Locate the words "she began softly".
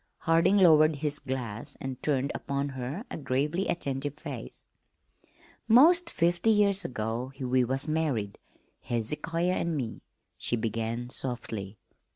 10.39-11.77